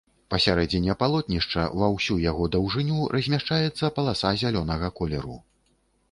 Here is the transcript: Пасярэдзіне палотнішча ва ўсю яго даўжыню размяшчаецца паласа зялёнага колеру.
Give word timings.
Пасярэдзіне 0.33 0.93
палотнішча 1.01 1.65
ва 1.81 1.89
ўсю 1.95 2.15
яго 2.23 2.47
даўжыню 2.55 2.97
размяшчаецца 3.17 3.91
паласа 3.99 4.31
зялёнага 4.45 4.89
колеру. 5.01 5.37